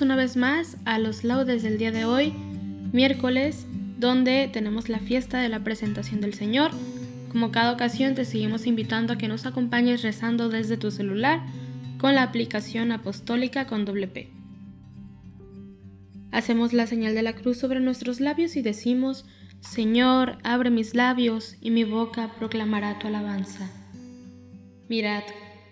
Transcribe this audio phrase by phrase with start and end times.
[0.00, 2.32] Una vez más a los laudes del día de hoy,
[2.90, 3.66] miércoles,
[3.98, 6.70] donde tenemos la fiesta de la presentación del Señor.
[7.30, 11.40] Como cada ocasión te seguimos invitando a que nos acompañes rezando desde tu celular
[11.98, 14.30] con la aplicación apostólica con doble P.
[16.32, 19.26] Hacemos la señal de la cruz sobre nuestros labios y decimos,
[19.60, 23.70] Señor, abre mis labios y mi boca proclamará tu alabanza.
[24.88, 25.24] Mirad,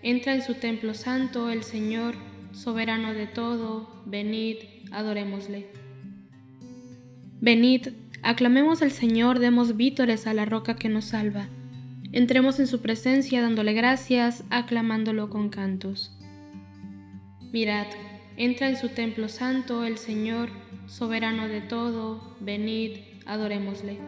[0.03, 2.13] entra en su templo santo el Señor,
[2.51, 4.57] soberano de todo, venid,
[4.91, 5.67] adorémosle.
[7.41, 7.89] Venid,
[8.21, 11.47] aclamemos al Señor, demos vítores a la roca que nos salva.
[12.11, 16.11] Entremos en su presencia dándole gracias, aclamándolo con cantos.
[17.51, 17.87] Mirad,
[18.35, 20.49] entra en su templo santo el Señor,
[20.87, 23.99] soberano de todo, venid, adorémosle.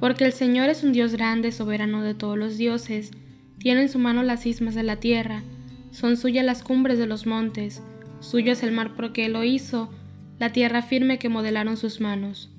[0.00, 3.10] Porque el Señor es un Dios grande, soberano de todos los dioses,
[3.58, 5.42] tiene en su mano las ismas de la tierra,
[5.90, 7.82] son suyas las cumbres de los montes,
[8.20, 9.90] suyo es el mar porque lo hizo,
[10.38, 12.50] la tierra firme que modelaron sus manos.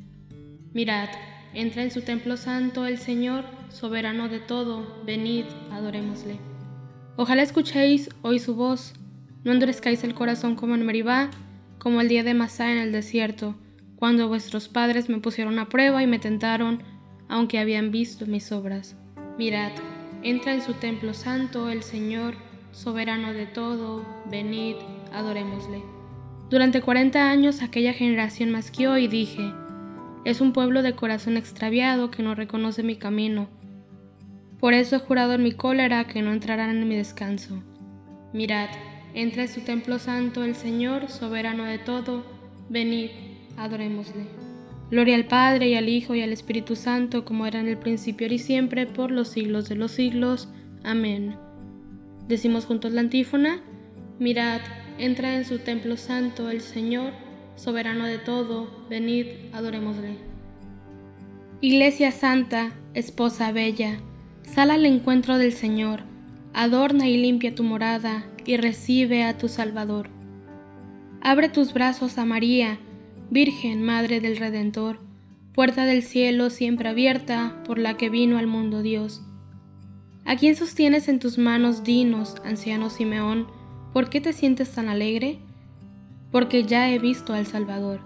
[0.74, 1.10] Mirad,
[1.54, 6.38] entra en su templo santo el Señor, soberano de todo, venid, adorémosle.
[7.16, 8.94] Ojalá escuchéis hoy su voz,
[9.44, 11.30] no endurezcáis el corazón como en Meribá,
[11.80, 13.56] como el día de Masá en el desierto,
[13.96, 16.84] cuando vuestros padres me pusieron a prueba y me tentaron,
[17.28, 18.96] aunque habían visto mis obras.
[19.38, 19.72] Mirad,
[20.24, 22.36] entra en su templo santo el Señor,
[22.72, 24.76] soberano de todo, venid,
[25.14, 25.82] adorémosle.
[26.50, 29.52] Durante cuarenta años aquella generación masqueó y dije,
[30.24, 33.48] es un pueblo de corazón extraviado que no reconoce mi camino.
[34.60, 37.64] Por eso he jurado en mi cólera que no entrarán en mi descanso.
[38.34, 38.70] Mirad,
[39.14, 42.26] entra en su templo santo el Señor, soberano de todo,
[42.70, 43.10] venid,
[43.58, 44.26] adorémosle.
[44.90, 48.28] Gloria al Padre y al Hijo y al Espíritu Santo, como era en el principio
[48.28, 50.48] y siempre, por los siglos de los siglos.
[50.84, 51.47] Amén.
[52.28, 53.62] Decimos juntos la antífona,
[54.20, 54.60] mirad,
[54.98, 57.14] entra en su templo santo el Señor,
[57.56, 60.16] soberano de todo, venid, adorémosle.
[61.62, 64.00] Iglesia Santa, esposa bella,
[64.44, 66.02] sal al encuentro del Señor,
[66.54, 70.10] adorna y limpia tu morada y recibe a tu Salvador.
[71.22, 72.78] Abre tus brazos a María,
[73.30, 75.00] Virgen Madre del Redentor,
[75.54, 79.22] puerta del cielo siempre abierta por la que vino al mundo Dios.
[80.28, 83.48] ¿A quién sostienes en tus manos, dinos, anciano Simeón,
[83.94, 85.40] por qué te sientes tan alegre?
[86.34, 88.02] Porque ya he visto al Salvador.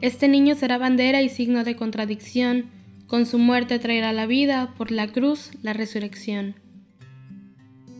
[0.00, 2.70] Este niño será bandera y signo de contradicción,
[3.08, 6.54] con su muerte traerá la vida, por la cruz la resurrección.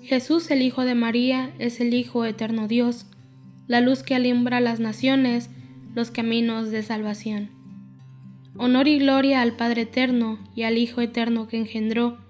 [0.05, 3.07] Jesús, el Hijo de María, es el Hijo eterno Dios,
[3.67, 5.51] la luz que alumbra las naciones,
[5.97, 7.51] los caminos de salvación.
[8.57, 12.22] Honor y gloria al Padre eterno y al Hijo eterno que engendró,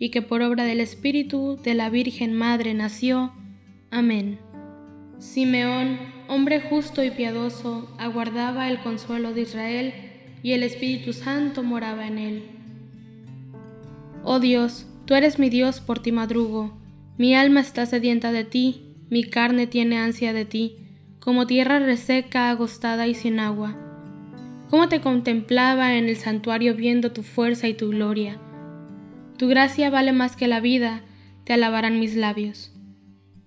[0.00, 3.32] y que por obra del Espíritu de la Virgen Madre nació.
[3.90, 4.38] Amén.
[5.18, 9.92] Simeón, hombre justo y piadoso, aguardaba el consuelo de Israel,
[10.42, 12.42] y el Espíritu Santo moraba en él.
[14.24, 16.72] Oh Dios, tú eres mi Dios, por ti madrugo,
[17.18, 18.80] mi alma está sedienta de ti,
[19.10, 20.76] mi carne tiene ansia de ti,
[21.18, 23.76] como tierra reseca, agostada y sin agua.
[24.70, 28.40] Cómo te contemplaba en el santuario viendo tu fuerza y tu gloria
[29.40, 31.00] tu gracia vale más que la vida,
[31.44, 32.74] te alabarán mis labios.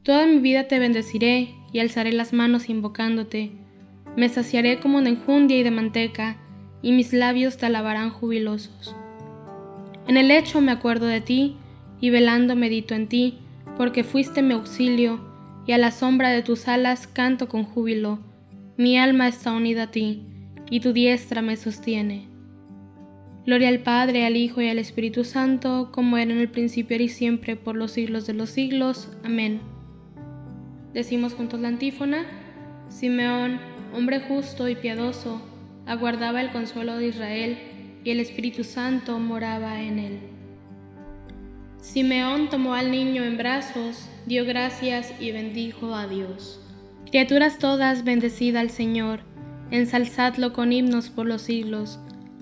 [0.02, 3.52] Toda mi vida te bendeciré y alzaré las manos invocándote.
[4.18, 6.38] Me saciaré como de enjundia y de manteca,
[6.82, 8.96] y mis labios te alabarán jubilosos.
[10.08, 11.58] En el lecho me acuerdo de ti,
[12.02, 13.38] y velando medito en ti,
[13.78, 15.20] porque fuiste mi auxilio,
[15.68, 18.18] y a la sombra de tus alas canto con júbilo.
[18.78, 20.24] Mi alma está unida a ti,
[20.72, 22.33] y tu diestra me sostiene.
[23.46, 27.10] Gloria al Padre, al Hijo y al Espíritu Santo, como era en el principio y
[27.10, 29.10] siempre, por los siglos de los siglos.
[29.24, 29.60] Amén.
[30.94, 32.26] Decimos juntos la antífona.
[32.88, 33.60] Simeón,
[33.94, 35.42] hombre justo y piadoso,
[35.86, 37.58] aguardaba el consuelo de Israel,
[38.06, 40.20] y el Espíritu Santo moraba en él.
[41.82, 46.62] Simeón tomó al niño en brazos, dio gracias y bendijo a Dios.
[47.10, 49.20] Criaturas todas, bendecida al Señor,
[49.70, 52.00] ensalzadlo con himnos por los siglos.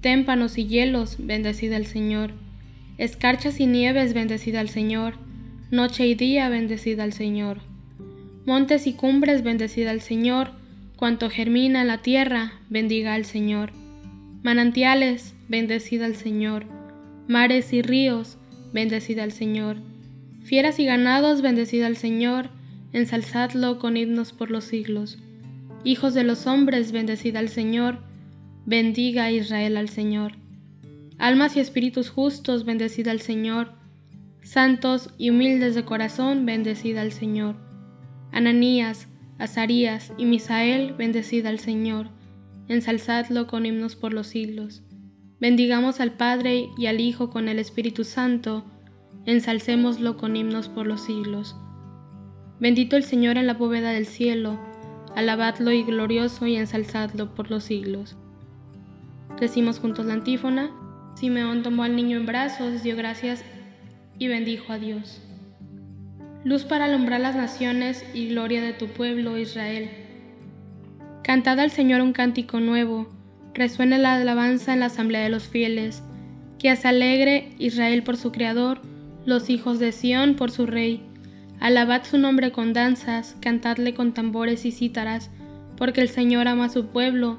[0.00, 2.32] témpanos y hielos, bendecida el Señor.
[2.98, 5.14] Escarchas y nieves, bendecida al Señor.
[5.70, 7.60] Noche y día, bendecida al Señor.
[8.46, 10.52] Montes y cumbres, bendecida al Señor.
[10.96, 13.72] Cuanto germina la tierra, bendiga al Señor.
[14.42, 16.64] Manantiales, bendecida al Señor.
[17.28, 18.38] Mares y ríos,
[18.72, 19.76] bendecida al Señor.
[20.42, 22.50] Fieras y ganados, bendecida al Señor.
[22.92, 25.18] Ensalzadlo con himnos por los siglos.
[25.84, 28.09] Hijos de los hombres, bendecida al Señor
[28.70, 30.34] Bendiga Israel al Señor.
[31.18, 33.72] Almas y espíritus justos, bendecida al Señor.
[34.44, 37.56] Santos y humildes de corazón, bendecida al Señor.
[38.30, 39.08] Ananías,
[39.38, 42.10] Azarías y Misael, bendecida al Señor.
[42.68, 44.84] Ensalzadlo con himnos por los siglos.
[45.40, 48.64] Bendigamos al Padre y al Hijo con el Espíritu Santo.
[49.26, 51.56] Ensalcémoslo con himnos por los siglos.
[52.60, 54.60] Bendito el Señor en la bóveda del cielo.
[55.16, 58.16] Alabadlo y glorioso y ensalzadlo por los siglos.
[59.38, 60.70] Decimos juntos la antífona.
[61.14, 63.44] Simeón tomó al niño en brazos, dio gracias
[64.18, 65.20] y bendijo a Dios.
[66.42, 69.90] Luz para alumbrar las naciones y gloria de tu pueblo Israel.
[71.22, 73.08] Cantad al Señor un cántico nuevo,
[73.52, 76.02] resuene la alabanza en la asamblea de los fieles,
[76.58, 78.80] que se alegre Israel por su Creador,
[79.26, 81.02] los hijos de Sión por su Rey.
[81.60, 85.30] Alabad su nombre con danzas, cantadle con tambores y cítaras,
[85.76, 87.38] porque el Señor ama a su pueblo,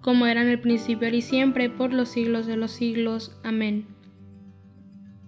[0.00, 3.36] como era en el principio y siempre, por los siglos de los siglos.
[3.44, 3.86] Amén.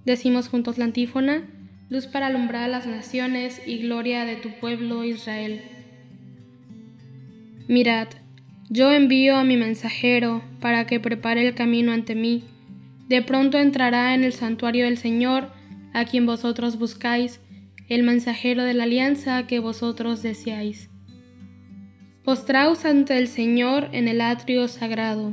[0.04, 1.48] Decimos juntos la antífona,
[1.88, 5.62] luz para alumbrar a las naciones y gloria de tu pueblo Israel.
[7.68, 8.08] Mirad,
[8.68, 12.44] yo envío a mi mensajero para que prepare el camino ante mí.
[13.08, 15.50] De pronto entrará en el santuario del Señor,
[15.92, 17.40] a quien vosotros buscáis,
[17.88, 20.88] el mensajero de la alianza que vosotros deseáis.
[22.24, 25.32] Postraos ante el Señor en el atrio sagrado.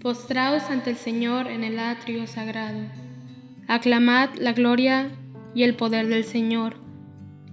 [0.00, 2.80] Postraos ante el Señor en el atrio sagrado.
[3.68, 5.12] Aclamad la gloria
[5.54, 6.74] y el poder del Señor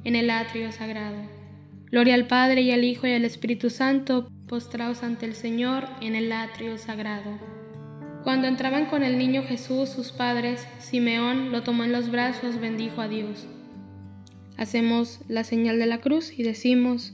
[0.04, 1.18] en el atrio sagrado.
[1.92, 6.16] Gloria al Padre y al Hijo y al Espíritu Santo, postraos ante el Señor en
[6.16, 7.38] el atrio sagrado.
[8.24, 13.00] Cuando entraban con el niño Jesús sus padres, Simeón lo tomó en los brazos, bendijo
[13.00, 13.46] a Dios.
[14.58, 17.14] Hacemos la señal de la cruz y decimos,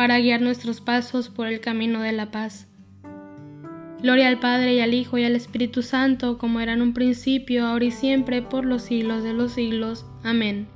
[0.00, 2.66] para guiar nuestros pasos por el camino de la paz.
[4.00, 7.66] Gloria al Padre y al Hijo y al Espíritu Santo, como era en un principio,
[7.66, 10.06] ahora y siempre, por los siglos de los siglos.
[10.22, 10.68] Amén.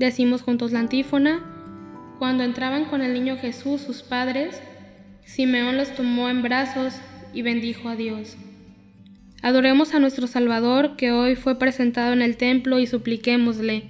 [0.00, 1.38] Decimos juntos la antífona.
[2.18, 4.60] Cuando entraban con el niño Jesús sus padres,
[5.24, 6.96] Simeón los tomó en brazos
[7.32, 8.36] y bendijo a Dios.
[9.40, 13.84] Adoremos a nuestro Salvador que hoy fue presentado en el templo y supliquémosle,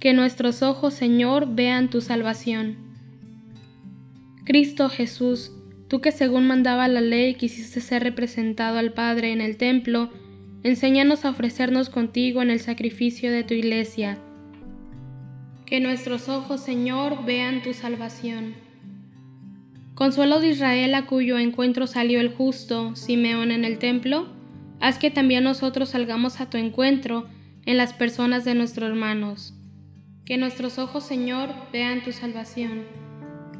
[0.00, 2.87] que nuestros ojos, Señor, vean tu salvación.
[4.48, 5.52] Cristo Jesús,
[5.88, 10.08] tú que según mandaba la ley quisiste ser representado al Padre en el templo,
[10.62, 14.16] enséñanos a ofrecernos contigo en el sacrificio de tu iglesia.
[15.66, 18.54] Que nuestros ojos, Señor, vean tu salvación.
[19.94, 24.28] Consuelo de Israel a cuyo encuentro salió el justo, Simeón en el templo,
[24.80, 27.28] haz que también nosotros salgamos a tu encuentro
[27.66, 29.52] en las personas de nuestros hermanos.
[30.24, 33.07] Que nuestros ojos, Señor, vean tu salvación.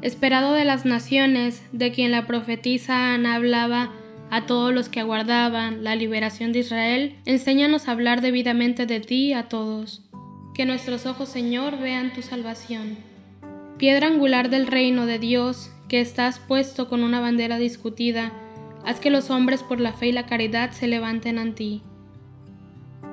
[0.01, 3.91] Esperado de las naciones, de quien la profetisa Ana hablaba
[4.31, 9.33] a todos los que aguardaban la liberación de Israel, enséñanos a hablar debidamente de ti
[9.33, 10.03] a todos.
[10.53, 12.97] Que nuestros ojos, Señor, vean tu salvación.
[13.77, 18.31] Piedra angular del reino de Dios, que estás puesto con una bandera discutida,
[18.85, 21.83] Haz que los hombres por la fe y la caridad se levanten ante ti.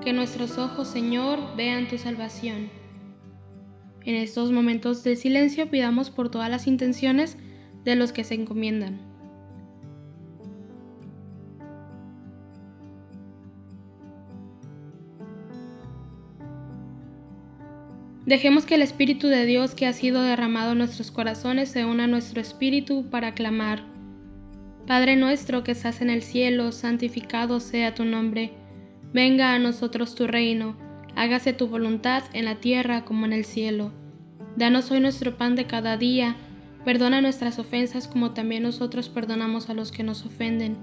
[0.02, 2.70] Que nuestros ojos, Señor, vean tu salvación.
[4.06, 7.36] En estos momentos de silencio pidamos por todas las intenciones
[7.84, 8.98] de los que se encomiendan.
[18.24, 22.04] Dejemos que el Espíritu de Dios que ha sido derramado en nuestros corazones se una
[22.04, 23.84] a nuestro espíritu para clamar
[24.86, 28.52] Padre nuestro que estás en el cielo, santificado sea tu nombre.
[29.12, 30.76] Venga a nosotros tu reino,
[31.16, 33.90] hágase tu voluntad en la tierra como en el cielo.
[34.56, 36.36] Danos hoy nuestro pan de cada día,
[36.84, 40.76] perdona nuestras ofensas como también nosotros perdonamos a los que nos ofenden.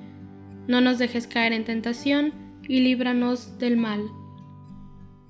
[0.67, 2.33] No nos dejes caer en tentación
[2.67, 4.01] y líbranos del mal.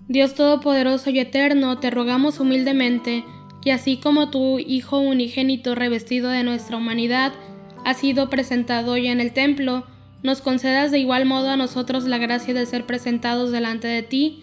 [0.07, 3.23] Dios Todopoderoso y Eterno, te rogamos humildemente
[3.61, 7.33] que así como tu Hijo unigénito revestido de nuestra humanidad,
[7.85, 9.85] ha sido presentado hoy en el templo,
[10.21, 14.42] nos concedas de igual modo a nosotros la gracia de ser presentados delante de ti